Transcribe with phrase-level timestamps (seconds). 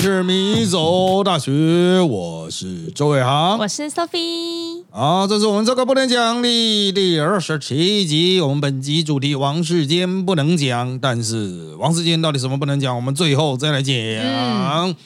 [0.00, 4.82] 是迷走大学，我是周伟航，我是 Sophie。
[4.90, 8.40] 好，这是我们这个不能讲的第二十七集。
[8.40, 12.96] 我们本集主题王世坚不能讲，但是王世坚到底什么不能讲？
[12.96, 13.94] 我们最后再来讲。
[13.94, 14.96] 嗯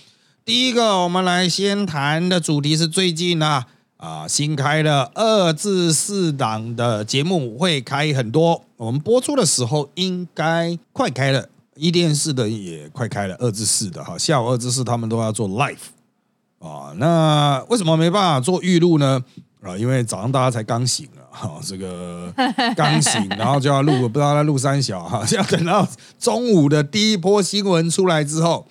[0.45, 3.67] 第一个，我们来先谈的主题是最近啊
[3.97, 11.49] 啊新开的二至四档的节目会开很多，我们播出的时候应该快开了。
[11.77, 15.77] 一电视的也快开了，二至四的哈，下午二至四他们都要做 live
[16.59, 16.93] 啊。
[16.97, 19.23] 那为什么没办法做预录呢？
[19.63, 22.33] 啊，因为早上大家才刚醒啊哈，这个
[22.77, 25.87] 刚醒，然后就要录，不知道在录三小哈， 要等到
[26.19, 28.67] 中午的第一波新闻出来之后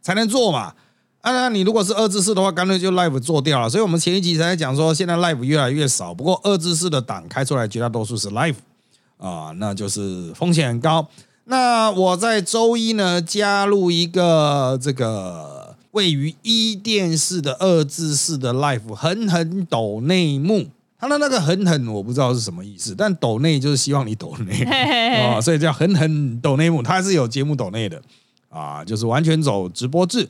[0.00, 0.74] 才能做嘛。
[1.20, 3.68] 啊，那你如果是二至四的话，干脆就 live 做掉了。
[3.68, 8.54] 所以我们前一集才在讲说，现在 live 越来越少，不过二至四的档开出来，绝大多数是 live
[9.18, 11.06] 啊，那就是风险很高。
[11.50, 20.66] 那我在周一呢加入一个这个位于一电视的二字式的 life 狠狠抖内幕，
[20.98, 24.62] 他的那个狠狠我不知道是什么意思，但抖内就是希望你抖内。
[24.62, 28.00] 啊，所以叫狠狠抖内幕，他是有节目抖内的。
[28.50, 30.28] 啊，就是完全走直播制。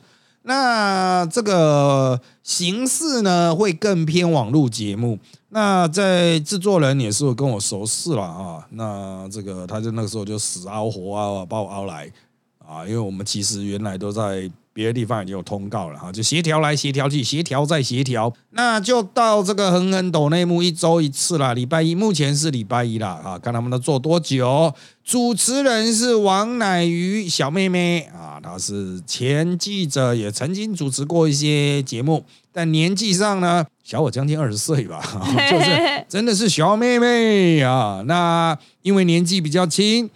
[0.49, 5.19] 那这个形式呢，会更偏网络节目。
[5.49, 8.67] 那在制作人也是跟我熟识了啊。
[8.71, 12.11] 那这个他就那个时候就死熬活啊，把我熬来
[12.57, 12.83] 啊。
[12.83, 18.33] 因为我们其实原来都在别的地方已经有通告了哈，就协调来协调去，协调再协调。
[18.51, 24.73] 那就到这个恒恒抖内幕一周一次了，礼拜一目前是礼拜一啦啊，看他们能做多久。
[25.03, 35.01] 主持人是王乃瑜小妹妹啊，她是前记者，也曾经主持过一些节目，但年纪上呢小我将近二十岁吧，
[35.51, 38.01] 就是真的是小妹妹啊。
[38.05, 40.09] 那因为年纪比较轻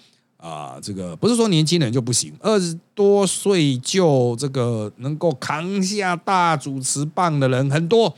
[0.43, 8.13] 啊，这个不是说年轻人就不行，二十多岁就这个能够扛下大主持棒的人很多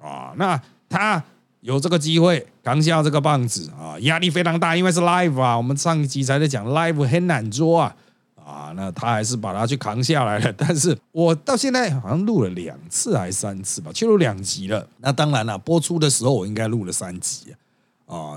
[0.00, 0.32] 啊。
[0.36, 1.22] 那他。
[1.62, 5.56] 有这个机会扛下这个棒子啊，压力非常大，因为是 live 啊。
[5.56, 7.96] 我们上一集才在讲 live 很难做啊
[8.36, 10.52] 啊，那他还是把它去扛下来了。
[10.56, 14.86] 但是我到现在好像录了两次还是三次吧，去录两集了。
[14.98, 17.52] 那当然了，播出的时候我应该录了三集，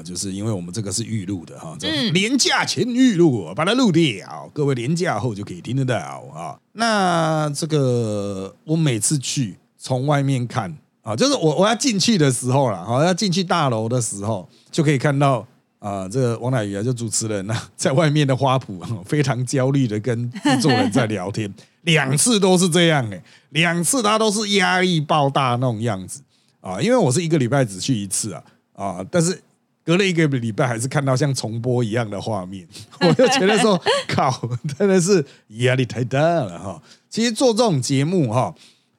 [0.03, 5.95] 就是因为我们这个是预录的哈，嗯廉价前预录，把它录掉，各位廉价后就可以听得到
[6.33, 6.57] 啊。
[6.73, 10.77] 那这个我每次去从外面看。
[11.01, 15.47] 啊，就是我我要进去的时候了，好要进去大楼的时候，就可以看到
[15.79, 21.51] 啊，这个王乃宇啊，就主持人呐， 在外面的花圃 非常焦虑的跟制作人在聊天，
[21.83, 26.21] 两次都是这样哎，两次他都是压力爆大那种样子
[26.59, 28.43] 啊，因为我是一个礼拜只去一次啊
[28.73, 29.41] 啊，但是
[29.89, 32.67] 隔了一个礼拜还是看到像重播一样的画面，
[33.01, 33.75] 我就觉得说
[34.07, 34.31] 靠，
[34.77, 36.79] 真的是压力太大了哈。
[37.09, 38.53] 其实做这种节目哈。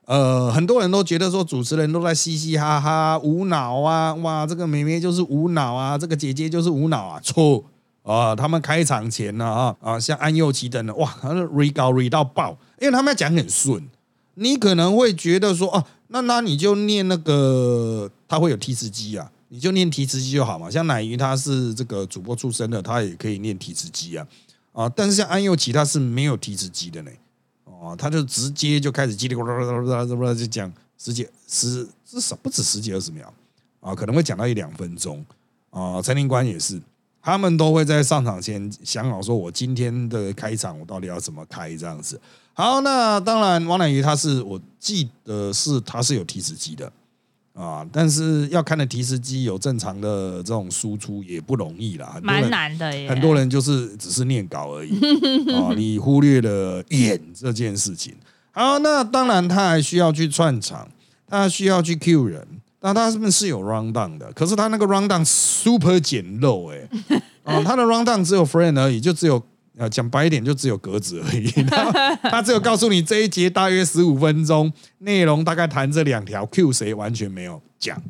[0.07, 7.65] 呃，很多人都觉得说主持人都在嘻嘻哈哈、无脑啊，哇，这个妹妹就是无脑啊，这个姐姐就是无脑啊，错
[8.03, 8.35] 啊！
[8.35, 13.89] 他们开场前呢啊啊，像安又琪等的，哇，他是 re 高 re 到爆，因为他们讲很顺，
[14.35, 20.71] 你可能会觉得说哦，那那你就念那个，他会有提示机啊，你就念提词机就好嘛。
[20.71, 24.27] 像乃瑜他是这个主播出身的，他也可以念提词机啊
[24.73, 27.11] 啊，但是像安又琪他是没有提词机的呢。
[27.65, 33.33] 哦，他就直接就开始叽里呱啦啦啦呱啦就讲十几十至少不止十几二十秒
[33.81, 35.25] 啊，可能会讲到一两分钟
[35.71, 36.01] 啊。
[36.01, 36.81] 陈林官也是，
[37.21, 42.21] 他们都会在上场前想好说，我今天的开场我到底要怎么开这样子。
[42.53, 46.93] 好，那当然王乃瑜他是我记得是他是有提词机的。
[47.55, 53.09] 啊，但是要看的提示机有正常的这种输出也不容易啦，蛮难的耶。
[53.09, 54.91] 很多人就是只是念稿而已
[55.53, 58.15] 啊，你忽略了演这件事情。
[58.53, 60.89] 好，那当然他还需要去串场，
[61.29, 62.47] 他需要去 Q 人，
[62.81, 64.33] 那他是不是有 round down 的？
[64.33, 66.89] 可是他那个 round down super 简陋哎，
[67.45, 69.43] 啊，他的 round down 只有 friend 而已，就只有。
[69.79, 71.49] 呃，讲白一点，就只有格子而已。
[72.29, 78.03] 他只有告诉你这一节大约十五分钟，内容大概谈这两条，Q 谁完全没有讲。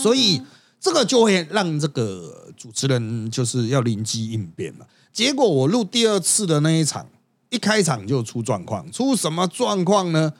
[0.00, 0.40] 所以
[0.78, 4.86] 这个就会让这个主持人就是要灵机应变了。
[5.12, 7.06] 结果我录第二次的那一场，
[7.48, 10.34] 一开场就出状况，出什么状况呢？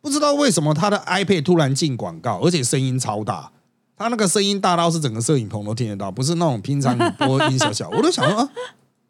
[0.00, 3.52] 不知道为什么他的 iPad 突然进广告，而且声音超大，
[3.96, 7.90] 他那个声音大到是整个摄影棚都听得到，不是那种平常播音小小。
[7.90, 8.50] 我都想说啊，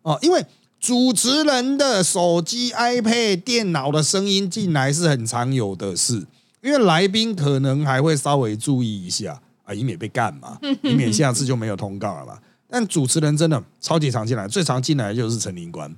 [0.02, 0.44] 哦，因为。
[0.82, 6.26] 主持人的手机、iPad、电脑的声音进来是很常有的事，
[6.60, 12.36] 因为来宾可能还会稍微注意一下啊，以免被干嘛， 以免下次就没有通告了嘛。
[12.68, 15.94] 但主持人真的超级常进来，最常进来就是陈林官，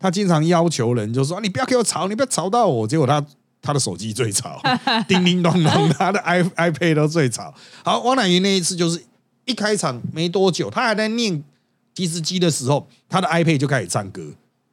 [0.00, 3.24] 他经常要求人就说：“你不要给我吵，你不要吵到我。”结果他
[3.62, 4.60] 他的手机最吵，
[5.06, 7.54] 叮叮咚咚，他的 i iPad 都最吵。
[7.84, 9.00] 好，王乃云那一次就是
[9.44, 11.40] 一开场没多久，他还在念
[11.94, 14.22] 提示机的时候，他的 iPad 就开始唱歌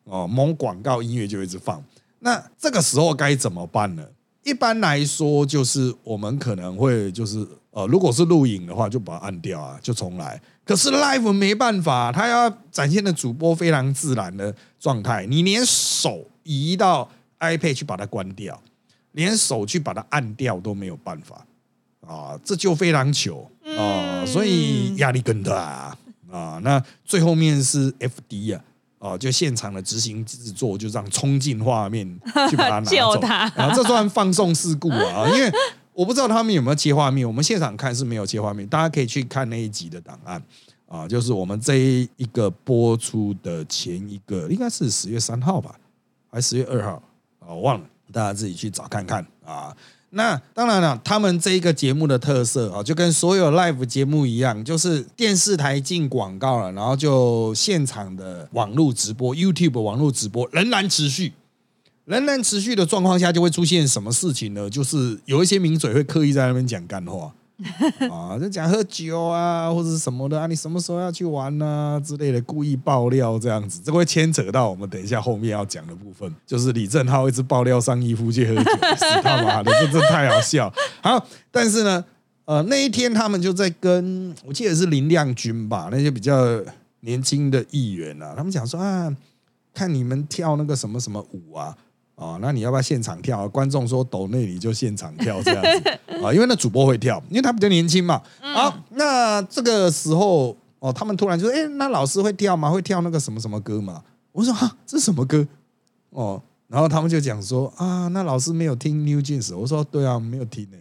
[0.06, 1.84] 哦，蒙广告音乐就一直放。
[2.20, 4.06] 那这个时候该怎么办呢？
[4.44, 10.42] 一般来说，就是我们可能会就是呃，如果是录影的话，就把它按掉啊，就重来。
[10.66, 17.08] 可是 live 没办法，他要展现的主播非常自然的状态，你连手移到
[17.40, 18.60] iPad 去把它关掉，
[19.12, 21.46] 连手去把它按掉都没有办法
[22.08, 25.98] 啊，这就非常糗啊，所以压力更大啊。
[26.62, 28.64] 那最后面是 FD 啊。
[29.02, 32.08] 哦，就现场的执行制作，就这样冲进画面
[32.52, 33.20] 去把它拿走，
[33.56, 35.26] 然后这算放送事故啊！
[35.34, 35.52] 因为
[35.92, 40.40] 我不知道他们有没有切画面，我们现场看是没有切画面，大家可以去看那一集的档案
[40.88, 45.74] 啊，就是我们这一个播出的前一个，应该是十月三号吧，
[46.32, 47.02] 还是十月二号
[47.40, 47.50] 啊？
[47.50, 49.76] 我忘了，大家自己去找看看啊。
[50.14, 61.32] 那当然了，他们这一个节目的特色啊，就跟所有 live 节目一样，就是电视台进广告了，然后就现场的网络直播，YouTube 网络直播仍然持续，
[62.04, 64.70] 仍然持续的状况下，就会出现什么事情呢？
[64.70, 67.32] 就是有一些名嘴会刻意在那边讲干话。
[68.12, 78.72] 啊，就讲喝酒啊，或者什么的啊，你什么时候要去玩啊之类的，故意爆料这样子，这会牵扯到我们等一下后面要讲的部分，就是李正浩一直爆料上衣夫去喝酒，
[79.22, 80.74] 他妈的，这真太好笑。
[81.02, 82.04] 好，但是呢，
[82.46, 86.36] 呃，那一天他们就在跟我记得是林亮君吧，那些比较
[87.02, 89.16] 年轻的议员啊，他们讲说啊，
[89.74, 91.78] 看你们跳那个什么什么舞啊。
[92.22, 93.50] 哦，那你要不要现场跳？
[93.50, 95.90] 观众说抖那你就现场跳这样子
[96.24, 98.22] 啊， 因为那主播会跳，因为他比较年轻嘛。
[98.40, 102.70] 好，那这个时候哦，他们突然就说：“哎，那老师会跳吗？
[102.70, 104.04] 会跳那个什么什么歌吗？”
[104.34, 105.48] 我说：“哈，这是什么歌？”
[106.12, 110.78] 哦，然后他们就讲说：“啊，那老师没有听 New Jeans。”我说：“对啊，没有听呢。”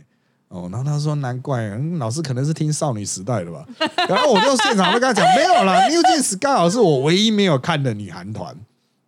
[0.49, 3.67] 哦，然后他说：“难怪，老师可能是听少女时代的吧。
[4.09, 8.55] ”然后我就现场就跟他讲：“没有啦 n e w Jeans 刚好是我唯一没有看的女韩团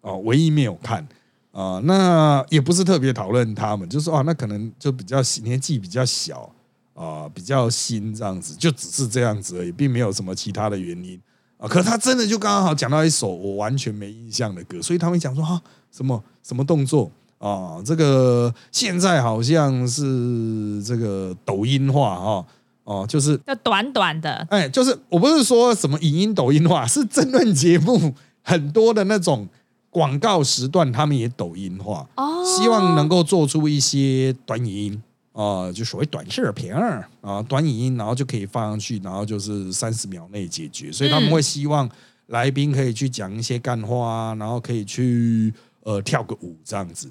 [0.01, 1.07] 哦，唯一没有看。”
[1.53, 6.51] 啊，那也不是特别讨论他们，就是说啊，那可能就比较年纪比较小
[6.95, 11.21] 啊，比较新这样子，就只是这样子而已，并没有什么其他的原因
[11.59, 11.69] 啊。
[11.69, 15.61] 可是他真的就刚刚好讲到一首我完全没印象的歌，所以他们讲说啊，
[15.91, 22.47] 什么什么动作啊，这个现在好像是这个抖音化哈，
[22.85, 29.47] 哦，就是要短短的，哎，就是我不是说什么影音抖音化，是争论节目很多的那种。
[29.93, 32.09] 广告时段，他们也抖音化，
[32.43, 35.03] 希望能够做出一些短影音
[35.33, 40.91] 啊，就所谓短视频啊，短影音，然后就可以放上去，然后就是三十秒内解决。
[40.91, 41.87] 所以他们会希望
[42.29, 45.53] 来宾可以去讲一些干话，然后可以去
[45.83, 47.11] 呃跳个舞这样子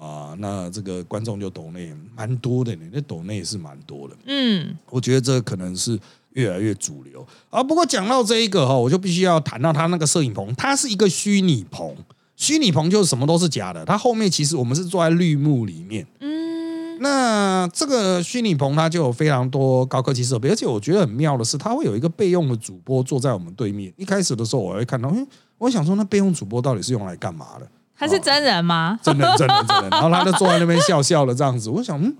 [0.00, 0.36] 啊。
[0.38, 4.16] 那这个观众就抖内蛮多的呢，那抖内也是蛮多的。
[4.26, 5.98] 嗯，我觉得这可能是。
[6.34, 7.62] 越来越主流啊！
[7.62, 11.94] 不过讲到这一个哈，我就必须要谈到他那个摄影棚，它是一个虚拟棚，
[12.36, 13.84] 虚拟棚就是什么都是假的。
[13.84, 23.92] 它后面其实我们是坐在绿幕里面，嗯，那这个虚拟棚它就有非常多高科技设备，而且我觉得很妙的是，它会有一个备用的主播坐在我们对面。
[23.96, 25.26] 一开始的时候，我会看到，哎，
[25.58, 27.68] 我想说那备用主播到底是用来干嘛的？
[27.94, 28.98] 他是真人吗？
[29.00, 29.90] 真人，真人，真人。
[29.90, 32.16] 然后他就坐在那边笑笑的这样子，我想，嗯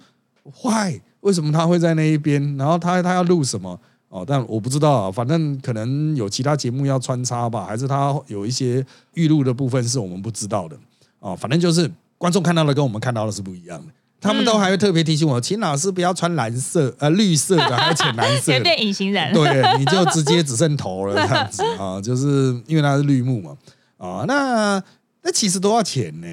[0.63, 1.01] ，Why？
[1.23, 2.57] 为什么他会在那一边？
[2.57, 3.81] 然后他他要录什么？
[4.13, 10.77] 哦，但我不知道，反正可能有其他节目要穿插吧，还是他有一些预录的部分是我们不知道的。
[11.19, 13.87] 哦，反正就是观众看到的跟我们看到的是不一样的。
[14.21, 19.33] 他们都还会特别提醒我，请老师不要穿蓝色、呃绿色的，还有浅蓝色， 变隐形人。
[19.33, 23.57] 对，你就直接只剩头了这样子啊，就是因为它是绿幕嘛。
[23.97, 24.83] 啊，那
[25.23, 26.27] 那其实都要钱呢。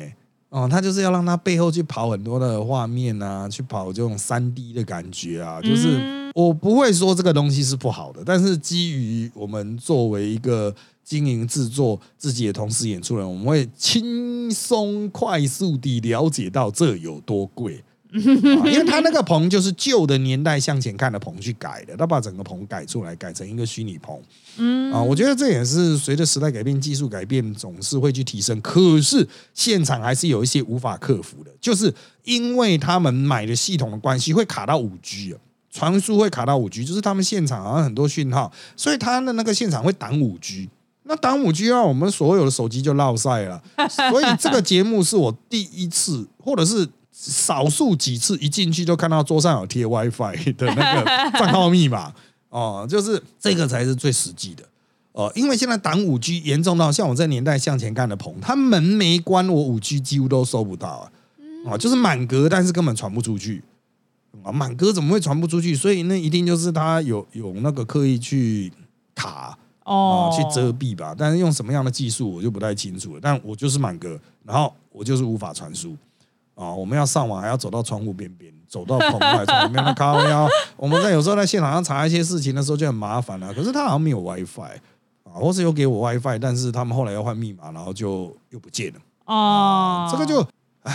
[0.50, 17.84] 哦，他就是要让他背后去跑很多的画面啊，去跑这种三 D 的感觉啊，就是我不会说这个东西是不好的，但是基于我们作为一个经营制作自己的同时演出人，我们会轻松快速地了解到这有多贵。
[18.12, 24.20] 因为他那个棚就是旧的年代向前看的棚去改的，他把整个棚改出来，改成一个虚拟棚。
[24.58, 28.60] 嗯啊，我觉得这也是随着时代改变、技术改变，总是会去提升。
[28.62, 31.94] 可是现场还是有一些无法克服的，就是
[32.24, 35.38] 因为他们买的系统的关系，会卡到五 G 啊，
[35.72, 40.70] 传输会卡到五 G，就是他们现场好像很多讯号，所以他的那个现场会挡五 G。
[41.04, 43.62] 那挡五 G 让我们所有的手机就落晒了。
[43.90, 46.88] 所以这个节目是我第一次，或者是。
[47.22, 51.04] 少数几次一进去就看到桌上有贴 WiFi 的那个
[51.38, 52.14] 账号密码
[52.48, 54.64] 哦，就是这个才是最实际的
[55.12, 55.30] 哦。
[55.36, 61.12] 因为现在挡五 G 严重到像我这年代向前看的棚，它门没关，我五 G 几乎都收不到啊。
[61.70, 63.62] 啊，就是满格，但是根本传不出去
[64.44, 65.76] 啊，满格怎么会传不出去？
[65.76, 68.72] 所以那一定就是他有有那个刻意去
[69.14, 71.16] 卡啊哦，，去遮蔽吧。
[71.18, 73.20] 但是用什么样的技术我就不太清楚了。
[73.22, 75.98] 但我就是满格，然后我就是无法传输
[76.56, 76.72] 啊。
[76.72, 80.48] 我们要上网还要走到窗户边边，走到棚外窗户边边靠腰。
[80.78, 84.80] 我们在有时候在现场上查一些事情的时候就很麻烦了、可是他好像没有 WiFi
[85.24, 89.00] 啊，或是有给我 WiFi，但是他们后来要换密码，然后就又不见了。
[89.26, 90.48] 哦，这个就，
[90.84, 90.94] 唉，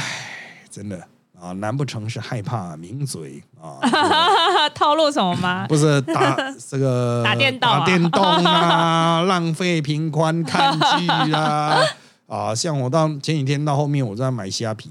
[0.71, 1.07] 真的
[1.45, 3.77] 啊，难不成是害怕抿嘴啊？
[4.75, 5.67] 套路什么吗？
[5.69, 6.37] 不是打
[6.71, 11.79] 这个 打电动啊打电动啊，浪费平宽看剧啊
[12.27, 12.55] 啊！
[12.55, 14.91] 像我到前几天到后面，我在买虾皮。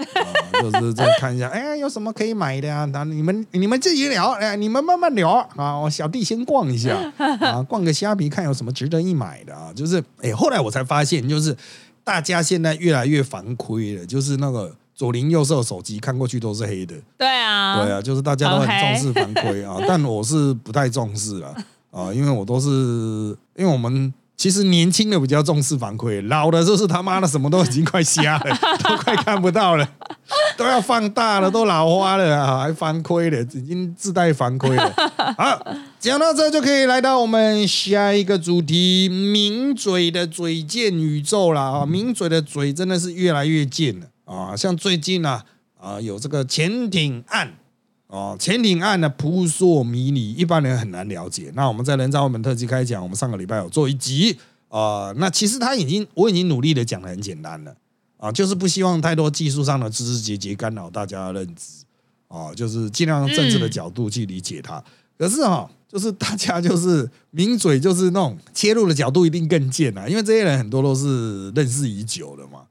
[0.00, 0.24] 啊，
[0.62, 2.86] 就是在看一下，哎，有什么可以买的啊？
[2.86, 5.78] 那你们你们自己聊，哎，你们慢慢聊啊。
[5.78, 9.70] 我小弟先逛一下啊，逛个虾皮，看有什么值得一买的啊。
[9.76, 11.54] 就是，哎，后来我才发现，就是
[12.02, 21.54] 大家现在越来越防亏了，就是那个左邻右舍手机看过去都是黑的，对啊，对啊，就是大家都很重视反馈啊， 但我是不太重视啊
[21.90, 22.68] 啊，因为我都是
[23.56, 28.54] 因为我们其实年轻的比较重视反馈，老的就是他妈的什么都已经快瞎了，
[28.86, 29.88] 都快看不到了，
[30.58, 34.92] 都要放大了，都老花了啊，还反馈了，已经自带反馈了。
[35.38, 35.66] 好，
[35.98, 41.86] 讲到这就可以来到我们下一个主题——名嘴的嘴贱宇宙了啊！
[41.86, 44.56] 名嘴的嘴真的是越来越贱了啊！
[44.56, 45.44] 像最近啊
[45.78, 47.54] 啊有这个潜艇案。
[48.06, 51.52] 哦，潜艇案呢扑朔迷离，一般人很难了解。
[51.54, 54.36] 那我们在人造文本特辑开讲，我们上个礼拜有做一集
[54.68, 57.74] 啊、那其实他已经我已经努力的讲的很简单了
[58.16, 61.84] 啊、就是不希望太多技术上的枝枝节节干扰大家的认知
[62.28, 64.82] 啊、就是尽量用政治的角度去理解它。
[65.16, 72.62] 可是哈、就是大家就是名嘴，就是那种切入的角度一定更贱啊，因为这些人很多都是认识已久的嘛。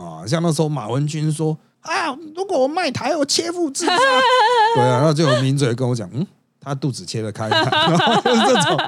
[0.00, 3.96] 啊，像那时候马文君说啊，如果我卖台，我切腹自杀。
[4.76, 6.26] 对啊，然后就有名嘴跟我讲，嗯，
[6.60, 7.64] 他肚子切得开，然
[7.98, 8.78] 后就是这种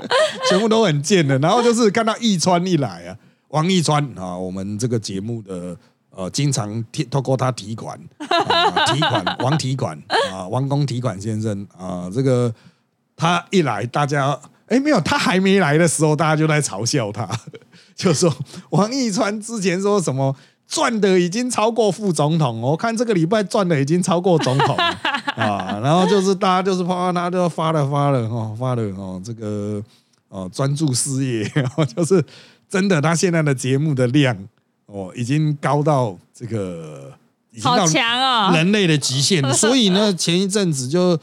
[0.48, 1.38] 全部都很贱的。
[1.38, 3.16] 然后就是看到易川一来啊，
[3.48, 5.76] 王一川啊，我们这个节目的
[6.10, 10.00] 呃，经常提透过他提款啊，提款王提款
[10.30, 12.54] 啊，王公提款先生啊，这个
[13.16, 14.38] 他一来，大家
[14.68, 17.28] 哎没有，他还没来的时候，大家就在嘲笑他，
[17.96, 18.30] 就说
[18.70, 20.36] 王一川之前说什么。
[20.72, 24.74] 赚的已经超过副总统，我看这个礼拜赚的已经超过总统
[25.36, 29.82] 啊，然后就是大家就是啪他就发了发了哦，发了哦，这个
[30.30, 32.24] 哦专注事业，然 后就是
[32.70, 34.34] 真的，他现在的节目的量
[34.86, 37.12] 哦已经高到这个
[37.50, 38.50] 已经到好强哦！
[38.54, 41.18] 人类的极限，所以呢，前一阵子就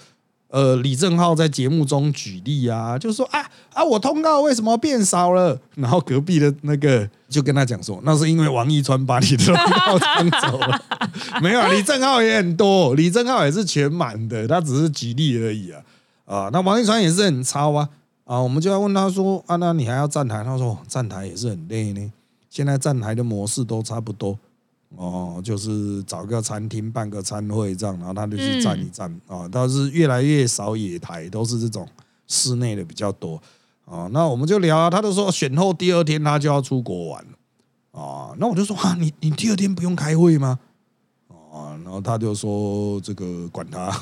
[0.50, 3.40] 呃李正浩在节目中举例啊，就说啊
[3.74, 5.60] 啊，我通告为什么变少了？
[5.76, 10.82] 然后隔壁的那个就跟他讲说，那是因为王一川把你的通告抢走了。
[11.42, 15.82] 没有啊，李正浩也很多，李正浩也是全满的，他只是举例而已啊。
[16.26, 17.90] 啊，那王一川也是很超啊
[18.26, 20.44] 啊，我们就要问他说啊，那你还要站台？
[20.44, 22.12] 他说站台也是很累呢。
[22.50, 24.38] 现在站台的模式都差不多，
[24.96, 29.48] 哦，就是找个餐厅办个餐会这样，然后他就去站一站啊。
[29.52, 31.88] 但是越来越少野台，都是这种
[32.28, 33.42] 室内的比较多
[33.86, 34.10] 啊。
[34.12, 38.34] 那我们就聊啊，他就说选后第二天他就要出国玩了啊。
[38.38, 40.60] 那我就说啊，你你第二天不用开会吗？
[41.52, 43.90] 啊，然后他就说这个管他，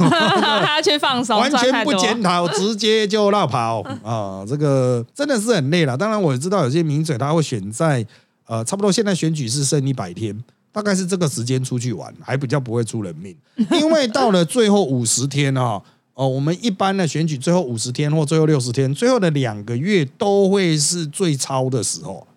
[0.61, 4.43] 他去放松， 完全不检讨，直接就绕跑啊！
[4.45, 5.97] 这个真的是很累了。
[5.97, 8.05] 当然，我也知道有些名嘴他会选在
[8.45, 10.37] 呃，差不多现在选举是剩一百天，
[10.77, 13.35] 大概是这个时间出去玩，还比较不会出人命。
[13.71, 15.81] 因为到了最后五十天啊，
[16.13, 22.27] 哦，我们一般的选举最后五十天或最后六十天，最后的两个月都会是最超的时候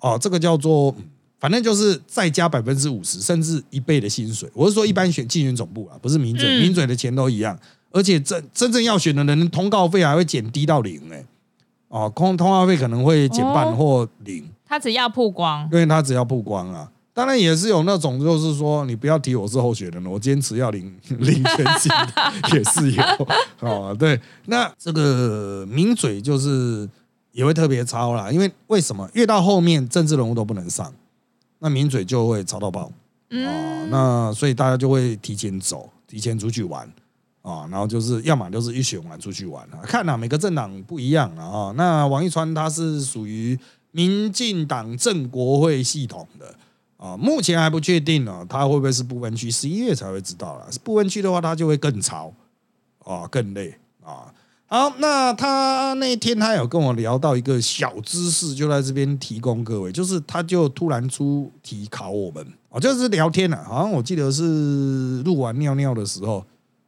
[0.00, 0.18] 哦。
[0.18, 0.94] 这个叫做。
[1.38, 4.46] 反正就是再加百分之五十，甚至一倍的薪水。
[4.52, 7.58] 我是说，一般选竞选总部啊，不是民嘴，嗯民嘴的钱都一样，
[7.90, 11.24] 而且真真正要选的人，通告费还会减低到零哎、
[11.88, 16.92] 哦，空通告费可能会减半哦或零，他只要曝光，因为他只要曝光啊。
[17.12, 23.02] 当然也是有那种，就是说你不要提我是候选人了，我坚持要领 领全薪的，也是有
[23.60, 23.94] 哦。
[23.98, 26.88] 对，那这个名嘴就是
[27.32, 30.92] 也会特别超啦，因为为什么越到后面政治人物都不能上，
[31.58, 32.82] 那名嘴就会超到爆。
[32.82, 32.92] 哦，
[33.30, 36.88] 嗯，那所以大家就会提前走，提前出去玩
[37.42, 41.44] 啊，然后就是要么就是一选完出去玩啊，看啊，每个政党不一样啊。
[41.44, 43.58] 哦那王一川他是属于
[43.92, 46.54] 民进党政国会系统的
[47.00, 50.70] 啊，目前还不确定呢、他会不会是部分区，十一月才会知道了。
[50.70, 52.30] 是不分区的话，他就会更潮
[52.98, 54.30] 啊，更累啊。
[54.66, 66.44] 好，那他那天他有跟我聊到一个小知识，就在这边提供各位，就是他就突然出题考我们哦，就是聊天了、好像我记得是录完尿尿的时候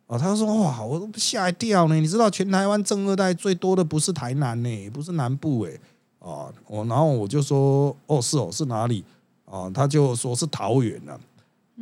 [0.07, 5.73] 啊，他说哇，我都吓一跳呢，你知道全台湾正二代最多的不是台南呢，不是南部哎，
[6.19, 9.03] 哦，我然后我就说哦是哦是哪里
[9.53, 9.71] 啊？
[9.75, 11.13] 他就说是桃园啊，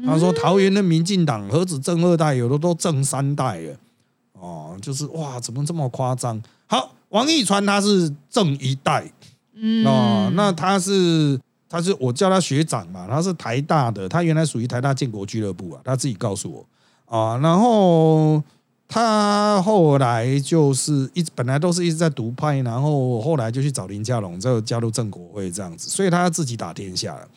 [0.05, 3.77] 他说桃园的民进党何止正二代，有的都正三代了。
[4.33, 6.43] 哦，就是哇，怎么这么夸张？
[6.67, 9.05] 好，王一川他是正一代
[9.55, 16.67] 嗯哦，那他是他是我叫他学长嘛，他是台大的，他原来属于台大建国俱乐部啊，他自己告诉我
[17.19, 18.43] 啊，然后
[18.89, 27.29] 他后来就是一直本来都是一直在独派，然后后来就去找林佳龙，再加入正国会这样子，所以他自己打天下了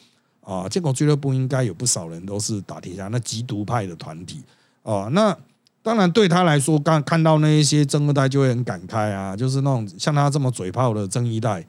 [0.43, 0.67] 啊。
[0.69, 4.43] 建国俱乐部应该有不少人都是打天下，那极独派的团体
[4.83, 5.37] 哦，那。
[5.85, 11.61] 当然，对他来说，刚看到那一些正二代就会很感慨啊，就是那种像他这么嘴炮的正一代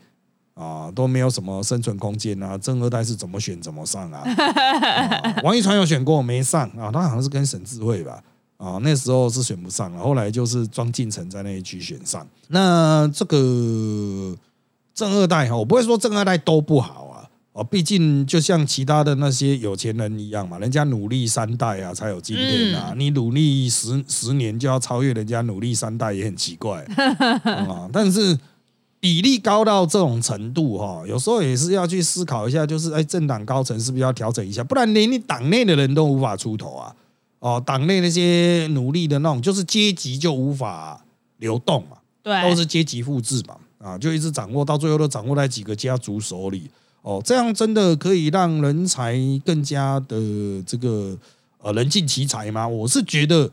[0.54, 2.56] 啊，都没有什么生存空间啊。
[2.56, 4.22] 正二代是怎么选怎么上啊？
[5.42, 6.92] 王一传有选过没上啊？
[6.92, 8.22] 他好像是跟沈智慧吧
[8.56, 12.24] 啊，那时候是选不上了，后来就是庄敬诚在那一区选上。
[12.46, 14.36] 那这个
[14.94, 17.13] 正二代哈，我不会说正二代都不好。
[17.54, 22.92] 哦，毕竟就像其他的那些有钱人一样嘛，人家努力三代啊，才有今天啊。
[22.96, 26.84] 你努力十十年就要超越人家努力三代，也很奇怪
[27.44, 27.88] 啊。
[27.94, 28.36] 但是
[28.98, 34.64] 比例高到这种程度哈，有时候也是要去思考一下，就是哎，政党高层是不是要调整一下？
[34.64, 36.92] 不然连你党内的人都无法出头啊。
[37.38, 41.00] 哦，党内那些努力的那种，就是阶级就无法
[41.36, 46.68] 流动嘛，对，都是阶级复制嘛，啊，就一直掌握到最后都掌握在几个家族手里。
[47.04, 50.16] 哦，这样真的可以让人才更加的
[50.66, 51.14] 这个
[51.60, 52.66] 呃人尽其才吗？
[52.66, 53.50] 我是觉得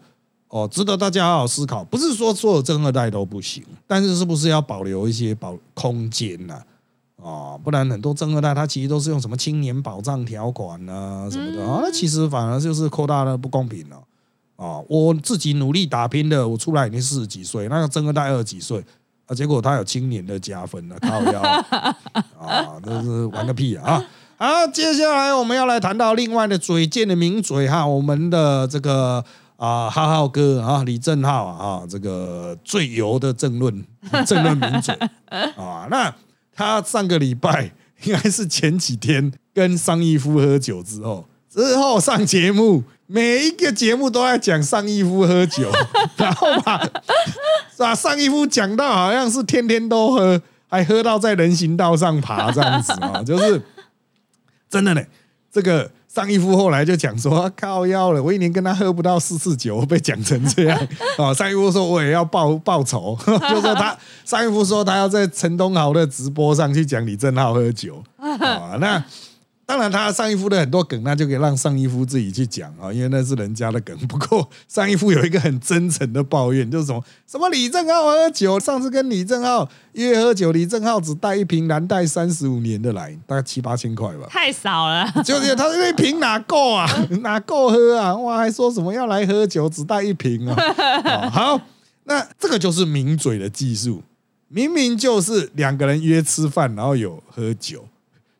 [0.47, 1.83] 哦，值得大家好好思考。
[1.83, 6.61] 不是说所有正二代都不行，但是是不是要保留一些保空间呢、
[7.21, 7.57] 啊？
[7.61, 13.97] 不然很多正二代他其实都是用什么青年保障条款啊什么的啊，那其实反而就是扩大了不公平了。
[14.55, 18.81] 啊，我自己努力打拼的，我出来已经四十几岁，那个正二代二十几岁。
[19.31, 21.41] 啊，结果他有青年的加分了， 靠腰
[22.37, 24.03] 啊，这是玩个屁啊！
[24.35, 29.23] 好，接下来我们要来谈到另外的嘴贱的名嘴哈，我们的这个
[29.55, 33.85] 啊浩浩哥啊李正浩啊，这个最油的政论
[34.27, 34.93] 政论名嘴
[35.55, 36.13] 啊，那
[36.53, 37.71] 他上个礼拜
[38.03, 42.83] 应该是前几天跟桑义夫喝酒之后，之后上节目。
[43.13, 45.69] 每一个节目都在讲上一夫喝酒，
[46.15, 46.81] 然后把
[47.77, 53.61] 把上一夫讲到好像是天天都喝，还喝到在人行道上爬这样子啊， 就是
[54.69, 55.01] 真的呢。
[55.51, 60.87] 这个上一夫后来就讲说靠腰了，我一年跟他喝不到四次酒，被讲成这样
[61.17, 61.33] 啊。
[61.35, 69.03] 上一夫说我也要报报仇， 就说他上一夫说他要在陈东豪的直播上去讲李正浩喝酒啊，那。
[69.71, 73.97] 当然，他上一夫的很多梗，那就可以让上一夫自己去讲啊，因为那是人家的梗。
[73.99, 85.09] 不过上一夫有一个很真诚的抱怨，就是什么什么李正浩喝酒，上次跟李正浩约喝酒，李正浩只带一瓶蓝带三十五年的来，大概七八千块吧，太少了。
[85.23, 86.85] 就是他那瓶哪够啊，
[87.23, 88.13] 哪够喝啊？
[88.17, 91.29] 哇，还说什么要来喝酒，只带一瓶啊？
[91.31, 91.61] 好，
[92.03, 94.03] 那这个就是抿嘴的技术，
[94.49, 97.85] 明明就是两个人约吃饭，然后有喝酒。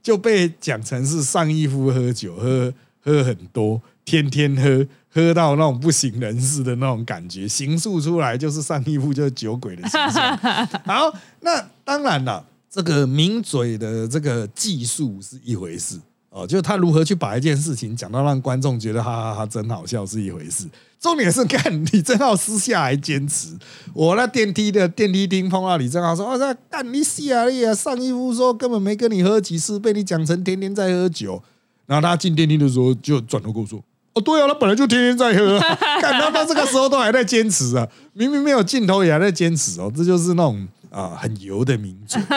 [0.02, 10.38] 就被讲成是上一夫喝酒，喝喝很多，天天喝，喝到那种不省人事的那种感觉，形塑出来就是上一夫就是酒鬼的形象。
[10.38, 16.00] 好，那当然了，这个抿嘴的这个技术是一回事
[16.32, 20.66] 哦，就是他如何去把一件事情讲到让观众觉得哈哈哈真好笑是一回事。
[20.98, 23.50] 重点是看李正浩私下还坚持，
[23.94, 27.74] 我那电梯的电梯厅碰到李正浩说：“我说干你瞎了呀！
[27.74, 31.44] 上一夫说根本没跟你喝几次，被你讲成天天在喝酒。”
[31.86, 35.60] 然后他进电梯的时候就转头跟我说：“哦，对啊，他本来就天天在喝，
[36.00, 42.22] 看到他这个时候都还在坚持啊，明明没有镜头也还在坚持哦，这就是那种啊很油的名嘴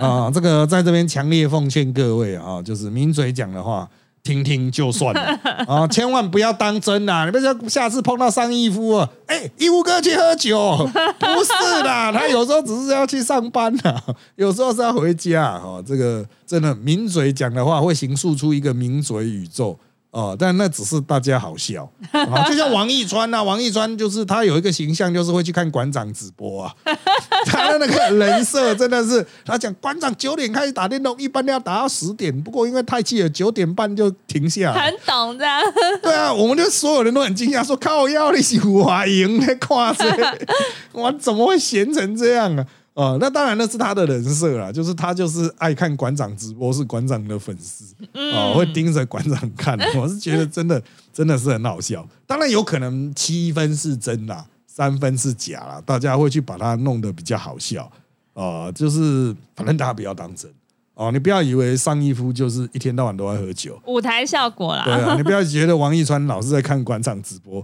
[0.00, 0.30] 啊。
[0.32, 3.86] 这个在这边强烈奉劝各位啊，就是名嘴讲的话。”
[4.26, 5.22] 听听就算了
[5.72, 7.24] 啊，千万不要当真呐！
[7.26, 10.58] 你不要下次碰到上义夫啊，哎，义夫哥去喝酒，
[11.20, 11.52] 不是
[11.84, 13.94] 啦，他有时候只是要去上班呐，
[14.34, 15.80] 有时候是要回家哈。
[15.86, 19.78] 这个真的名嘴讲的话会形塑出一个名嘴宇宙
[20.16, 26.74] 哦，但那只是大家好笑啊，就像王一川呐，王一川就是他有一个形象，就是会去看馆长直播啊，
[27.44, 34.86] 他的那个人设真的是，他讲馆长九点开始打电动，一般都要打到十点，不过因为太气了，九点半就停下来。
[34.86, 35.60] 很懂这样。
[36.02, 40.06] 对啊，我们就所有人都很惊讶，说靠腰你是华赢的夸这，
[40.92, 42.64] 我怎么会闲成这样啊？
[42.96, 49.78] 哦，那当然那是他的人设啦，就是他就是爱看馆长直播，是馆长的粉丝哦，会盯着馆长看。
[49.94, 50.82] 我是觉得真的
[51.12, 57.86] 真的是很好笑，当然有可能七分是真啦，三分是假啦，大家会去把它弄得比较好笑
[58.32, 60.50] 啊，就是反正大家不要当真
[60.94, 64.84] 哦，你不要以为上一夫就是一天到晚都在喝酒，舞台效果啦。
[64.86, 67.60] 对啊，你不要觉得王一川老是在看馆长直播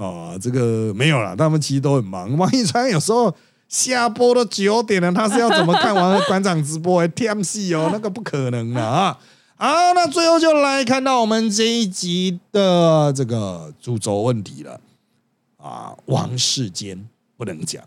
[0.00, 2.38] 啊，这个没有啦，他们其实都很忙。
[2.38, 3.34] 王一川有时候。
[3.68, 7.00] 下播都九点了，他是要怎么看完馆长直播？
[7.00, 9.18] 哎，TMC 哦，那个不可能的啊！
[9.56, 14.80] 好，那最后就来看到我们这一集的这个主轴问题了
[15.56, 15.94] 啊！
[16.06, 17.82] 王世坚不能讲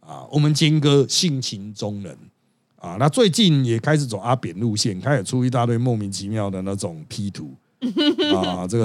[0.00, 2.16] 啊，我们坚哥性情中人
[2.76, 7.54] 啊，那最近也开始走阿扁路线，开始出一大堆莫名其妙的那种 P 图。
[8.36, 8.84] 啊，这个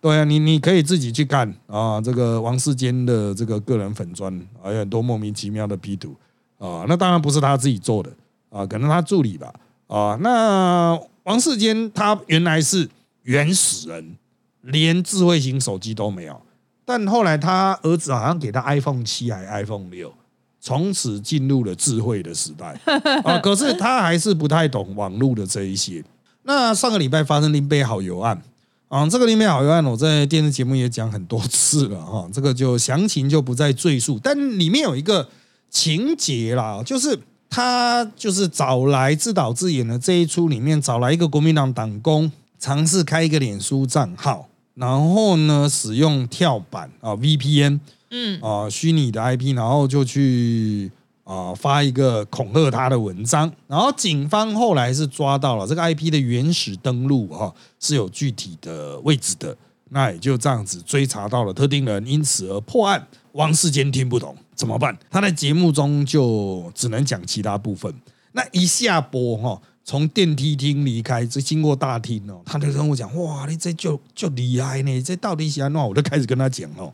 [0.00, 6.14] 对啊，你你可以自己去看啊，这个王世坚的这个个人粉砖，还有很多莫名其妙的 P 图
[6.58, 8.10] 啊，那当然不是他自己做的
[8.50, 9.52] 啊，可能他助理吧
[9.86, 10.18] 啊。
[10.20, 12.88] 那王世坚他原来是
[13.22, 14.16] 原始人，
[14.62, 16.40] 连智慧型手机都没有，
[16.84, 20.12] 但后来他儿子好像给他 iPhone 七还 iPhone 六，
[20.60, 22.78] 从此进入了智慧的时代
[23.24, 23.38] 啊。
[23.38, 26.02] 可是他还是不太懂网络的这一些。
[26.42, 28.42] 那上个礼拜发生林北好油案
[28.88, 34.18] 啊，这个林北好油案我在电视节目也讲很多次了哈，这个就详情就不再赘述。
[34.22, 35.28] 但里面有一个
[35.68, 47.78] 情节啦，就是他就是找来自导自演的这一出里面找来一个国民党党工，尝试开一个脸书账号，然后呢使用跳板啊 VPN，
[48.10, 50.90] 嗯啊虚拟的 IP，然后就去。
[51.30, 59.56] 啊，发一个恐吓他的文章，然后警方后来是抓到了这个 IP 的原始登录哈，是有具体的位置的，
[59.90, 63.06] 那也就这样子追查到了特定人，因此而破案。
[63.34, 64.98] 王世坚听不懂怎么办？
[65.08, 67.94] 他在节目中就只能讲其他部分。
[68.32, 75.80] 那一下播哈，从电梯厅离开，这经过大厅哦，他就跟我讲：哇，你这就就厉害呢，这到底是安怎？
[75.80, 76.92] 我就开始跟他讲哦，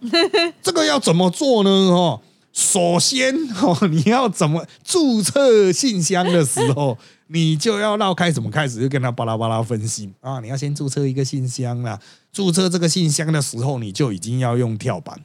[0.62, 1.70] 这个要怎么做呢？
[1.70, 2.20] 哦。
[2.57, 6.97] 首先 哦，你要怎么注册信箱的时候，
[7.29, 10.40] 你就要绕开怎么开始，就跟他巴拉巴拉分析啊。
[10.40, 12.01] 你要先注册一个信箱啦，
[12.33, 15.21] 注册这个信箱的时候，你就已经要用跳板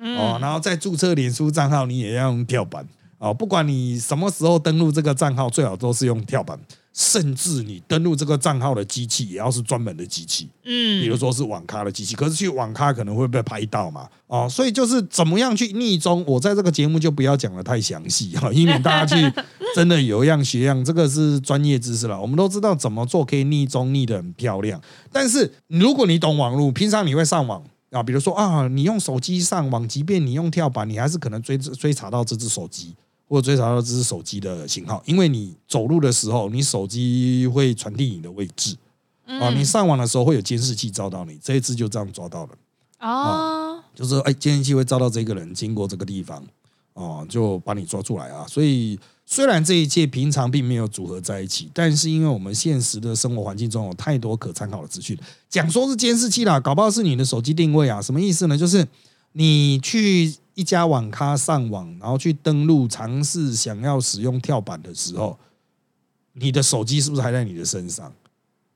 [0.00, 2.86] 哦，然后再注册脸书账号，你也要用跳板
[3.18, 3.34] 哦。
[3.34, 6.56] 不管你什么时候登录这个账号，最好都是用跳板。
[6.98, 19.30] 甚至你登录这个账号的机器也要是专门的机器，嗯，比如说是网咖的机器，可是去网咖可能会被拍到嘛，哦，所以就是怎么样去逆中，我在这个节目就不要讲的太详细哈，以免大家去
[19.76, 22.18] 真的有样学样，这个是专业知识了。
[22.18, 24.80] 我们都知道怎么做可以逆中逆的很漂亮，
[25.12, 32.94] 但是如果你懂网络，平常你会上网啊，比如说啊，你用手机上网，即便你用跳板，你还是可能追追查到这只手机。
[33.28, 38.76] 或追查到这只手机的型号，因为你走路的时候，你手机会传递你的位置
[39.26, 39.50] 啊。
[39.50, 42.50] 你上网的时候会有监视器照到你，这一次就这样抓到了
[43.00, 43.82] 哦。
[43.94, 46.40] 就是哎，监视器会照到这个人经过这个地方
[46.92, 48.46] 哦，就把你抓出来啊。
[48.46, 58.00] 所以虽然这一切平常并没有组合在一起，但是因为我们现实的生活环境中有太多可参考的资讯，讲说是监视器啦，搞不好是你的手机定位啊。
[58.00, 58.56] 什么意思呢？
[58.56, 58.86] 就是
[59.32, 60.32] 你去。
[60.56, 65.38] 一家网咖上网，然后去登录尝试想要使用跳板的时候，
[66.32, 68.12] 你的手机是不是还在你的身上？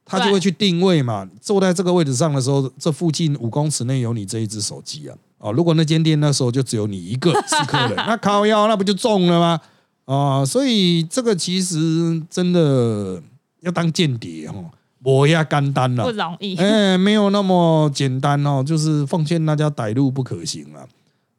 [0.04, 1.28] 他就会去定位嘛。
[1.40, 5.16] 坐在这个位置上的时候，这附近五公尺内有你这一只手机啊。
[5.38, 9.60] 哦，如果那间店那时候就只有你一个是客人， 那靠腰那不就中了吗？
[10.04, 13.22] 啊，所以这个其实真的
[13.60, 14.70] 要当间谍哦，
[15.02, 16.56] 我要干单了，不容易。
[16.56, 20.84] 哎，没有那么简单哦，就是奉劝大家歹路不可行啊。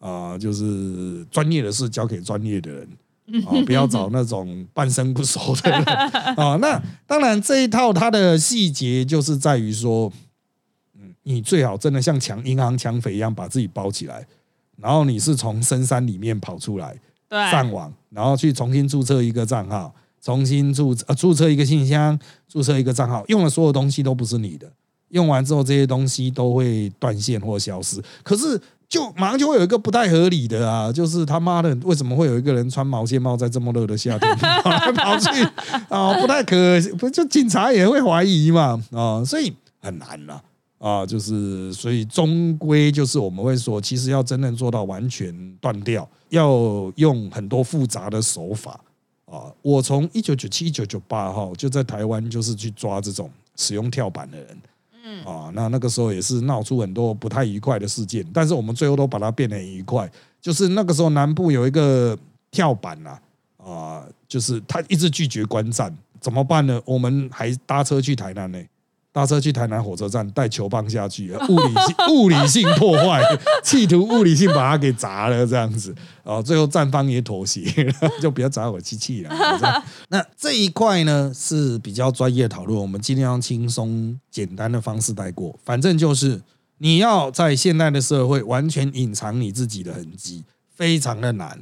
[0.02, 2.90] 啊，就是专业的事交给专业的人
[3.46, 5.84] 啊，不要找那种半生不熟的人
[6.36, 6.58] 啊。
[6.60, 10.12] 那当然，这一套它的细节就是在于说，
[11.00, 14.26] 嗯，你最好真的像抢银行抢匪一样把自己包起来，
[14.76, 17.00] 然后你是从深山里面跑出来，
[17.52, 24.68] 上网，然后去重新注册一个账号，重新注呃注册一个信箱，注册一个账号，用的所有东西都不是你的，
[25.10, 28.60] 用完之后这些东西都会断线或消失，可是。
[28.92, 35.30] 就马上就会有一个不太合理的啊，就是他妈的，为什么会有一个人穿毛线帽在这么热的夏天跑来跑去
[35.88, 36.14] 啊？
[36.20, 36.56] 不太可
[37.00, 40.44] 不就警察也会怀疑嘛啊，所以很难了
[40.78, 46.52] 啊，就是所以终归就是我们会说，其实要真正做到完全断掉，要
[46.98, 48.78] 用很多复杂的手法
[49.26, 49.48] 啊。
[49.62, 54.48] 我从一九九七、一九九八号就在台湾，就是去抓这种使用跳板的人。
[55.12, 60.10] 嗯啊，那那个时候也是闹出很多不太愉快的事件，但是我们最后都把它变得愉快。
[60.39, 62.17] 就是那个时候南部有一个
[62.50, 63.19] 跳板呐，
[63.58, 66.82] 啊，就是他一直拒绝观战，怎么办呢？
[66.86, 68.60] 我们还搭车去台南呢。
[69.13, 73.21] 搭车去台南火车站带球棒下去， 物理性物理性破坏，
[73.62, 75.93] 企图物理性把它给砸了，这样子
[76.24, 77.62] 哦，最后站方也妥协，
[78.21, 79.84] 就不要砸我机器了。
[80.10, 85.60] 那这一块呢是比较专业讨论，我们尽量轻松简单的方式带过。
[85.65, 86.41] 反正就是
[86.78, 91.60] 你要在现代的社会完全隐藏你自己的痕迹，非常的难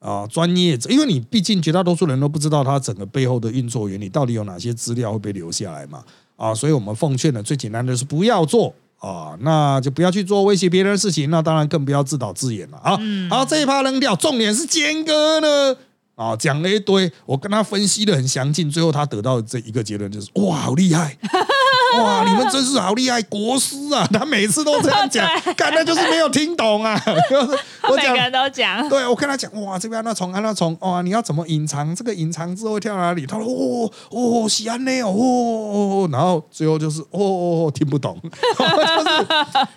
[0.00, 0.26] 啊。
[0.26, 6.02] 专业，因为你毕竟绝大多数人都不知道它整个背后的运作原理，到底有哪些资料会被留下来嘛？
[6.36, 12.98] 啊，所以我们奉劝的最简单的是不要做啊，那就不要去做威胁别人的事情，那当然更不要自导自演了啊。
[13.28, 15.76] 好，这一趴扔掉，重点是坚哥呢。
[16.16, 21.16] 啊，讲了一堆，我跟他分析的很详尽，最后他得到这一个结论就是：哇，好厉害！
[21.98, 24.06] 哇，你们真是好厉害，国师啊！
[24.12, 25.26] 他每次都这样讲，
[25.56, 27.00] 干的就是没有听懂啊。
[27.88, 31.94] 我每个人都讲，对我跟他讲，哇，这边那虫，那虫，哇，你要怎么隐藏？
[31.94, 33.26] 这个隐藏之后跳哪里？
[33.26, 35.00] 他说：哦哦，西安呢？
[35.02, 39.26] 哦哦哦，然后最后就是哦哦哦，听不懂，就是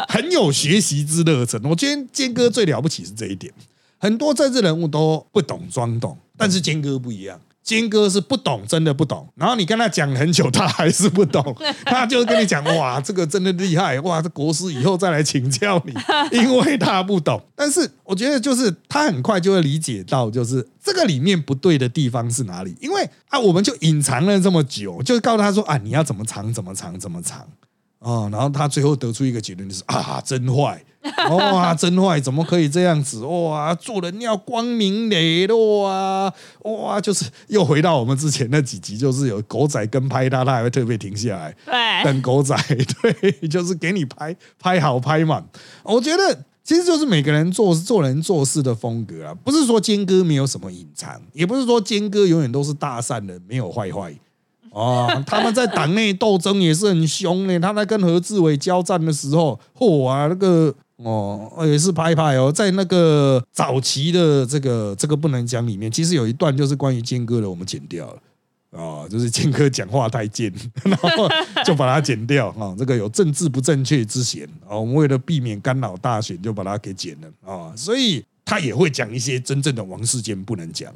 [0.09, 1.59] 很有学习之热忱。
[1.63, 3.51] 我觉得坚哥最了不起是这一点。
[3.97, 9.27] 很多政治人物都不懂装懂，但是坚哥不一样，坚哥是不懂，真的不懂。
[9.35, 15.93] 然后你跟他讲很久，他还是不懂， 他就跟你讲哇，这个真的厉害，哇，这国师以后再来请教你，
[16.37, 17.41] 因为他不懂。
[17.55, 27.47] 但是我觉得就是他很快就会理解到，就是这个里面不对的地方是哪里，因为啊，我们就隐藏了这么久，就告诉他说啊，你要怎么藏，怎么藏，怎么藏。
[27.99, 30.83] 哦，然后他最后得出一个结论，就是啊，真坏，
[31.29, 33.23] 哇，真坏，怎么可以这样子？
[33.25, 36.33] 哇，做人要光明磊落啊！
[36.63, 42.55] 哇，就是又回到我们之前那几集，就是有狗仔跟拍他，他还会特别停下来，对，等狗仔，
[43.01, 45.45] 对，就是给你拍拍好拍满。
[45.83, 54.13] 我觉得其实就是每个人做做人做事的风格啊，不是说坚哥没有什么隐藏，也不是说坚哥永远都是大善人，没有坏坏。
[54.73, 57.59] 哦，他们在党内斗争也是很凶呢。
[57.59, 70.51] 他在跟何志伟交战的时候，嚯啊，那个哦也是拍拍哦，在那个早期的这个这个不能讲里面，其实有一段就是关于坚哥的，我们剪掉了啊，就是坚哥讲话太贱，
[70.83, 71.09] 然后
[71.65, 72.75] 就把它剪掉啊。
[72.77, 77.71] 这个有政治不正确之嫌啊，我们为了避免干扰大选，就把它给剪了啊。
[77.75, 80.91] 所以他也会讲一些真正的王世坚不能讲。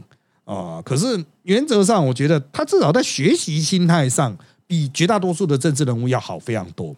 [0.46, 6.96] 啊，可是原则上，我觉得他至少在学习心态上，比绝大多数的政治人物要好非常多。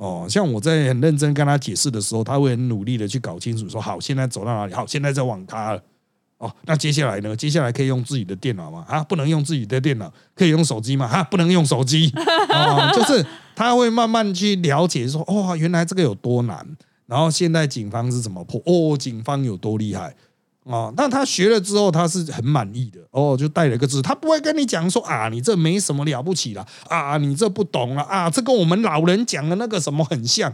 [0.00, 4.72] 哦，像我在很认真跟他解释的时候，他会很努力的去搞清楚，说好，现在走到哪里？
[4.72, 5.82] 好，现在在网咖了。
[6.38, 7.36] 哦，那接下来呢？
[7.36, 8.82] 接下来可以用自己的电脑吗？
[8.88, 11.04] 啊，不能用自己的电脑，可以用手机吗？
[11.04, 12.10] 啊，不能用手机。
[12.48, 13.22] 啊， 就是
[13.54, 16.66] 他会慢慢去了解，说哦，原来这个有多难。
[17.04, 18.58] 然后现在警方是怎么破？
[18.64, 20.14] 哦，警方有多厉害？
[20.70, 23.00] 哦，那他学了之后，他是很满意的。
[23.10, 30.52] 哦，就带了个字，他不会跟你讲说啊，你这没什么了不起了啊，你这不懂了啊，这跟我们老人讲的那个什么很像。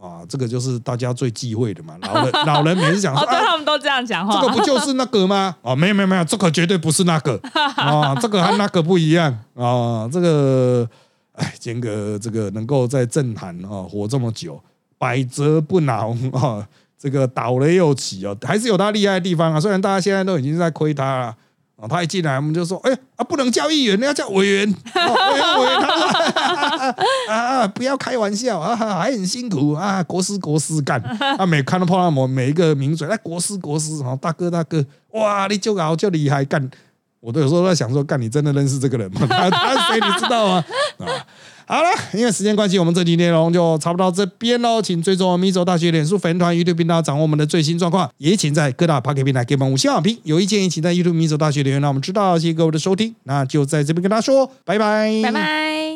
[0.00, 5.56] 啊，这个就是大家最忌讳的嘛，老人 老人每次讲说，对他们都这样讲话，这个不就是那个吗？
[5.60, 7.36] 啊，没有没有没有，这个绝对不是那个。
[7.74, 9.36] 啊， 这个和那个不一样。
[9.56, 10.88] 啊，这个
[11.32, 14.62] 哎，坚哥这个能够在政坛啊活这么久，
[14.98, 16.64] 百折不挠啊。
[16.98, 19.60] 这个倒了又起哦，还是有他厉害的地方啊。
[19.60, 21.36] 虽然大家现在都已经在亏他了
[21.76, 24.66] 啊，他一进来我们就说：“哎啊，不能叫议员，要叫委员。
[24.96, 26.94] ”委员委员，他说
[27.32, 31.00] ：“啊，不要开玩笑啊，还很辛苦啊，国师国师干
[31.38, 36.68] 啊。”每看到碰到某每一个名嘴，哎，国师国师哈，大哥大哥，哇，你就好就厉害干。
[37.20, 39.20] 我都有时候在想说，干你真的认识这个人吗？
[39.30, 40.64] 他他谁你知道吗？
[40.98, 41.06] 啊。
[41.68, 44.80] 好了，因为时间关系，我们这集内容就差不多到这边喽。
[44.80, 48.10] 请追踪米走大学脸书粉团、YouTube 频道，掌握我们的最新状况。
[48.16, 50.18] 也请在各大 p o c k e t 平台给我们五星好评。
[50.24, 52.38] 有意见也请在 YouTube 米走大学留言，让我们知道。
[52.38, 55.87] 谢谢各位的收听，那就在这边跟大家说，拜拜，拜拜。